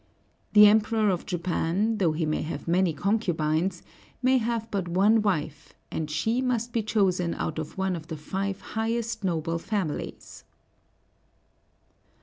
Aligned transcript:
The 0.53 0.65
Emperor 0.65 1.11
of 1.11 1.27
Japan, 1.27 1.99
though 1.99 2.13
he 2.13 2.25
may 2.25 2.41
have 2.41 2.67
many 2.67 2.91
concubines, 2.91 3.83
may 4.23 4.39
have 4.39 4.67
but 4.71 4.87
one 4.87 5.21
wife, 5.21 5.75
and 5.91 6.09
she 6.09 6.41
must 6.41 6.73
be 6.73 6.81
chosen 6.81 7.35
out 7.35 7.59
of 7.59 7.77
one 7.77 7.95
of 7.95 8.07
the 8.07 8.17
five 8.17 8.59
highest 8.61 9.23
noble 9.23 9.59
families. 9.59 10.43